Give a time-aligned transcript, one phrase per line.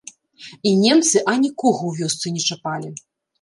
[0.69, 2.89] І немцы анікога ў вёсцы не чапалі.